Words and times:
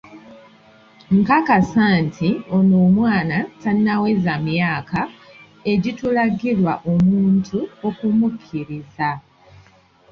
Nkakasa 1.17 1.85
nti 2.05 2.29
ono 2.57 2.75
omwana 2.87 3.37
tannaweza 3.61 4.33
myaka 4.47 4.99
egitulagirwa 5.71 6.73
omuntu 6.91 7.57
okumukkiriza. 7.87 9.09